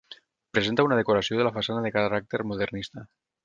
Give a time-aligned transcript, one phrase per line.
[0.57, 3.09] Presenta una decoració de la façana de caràcter modernista.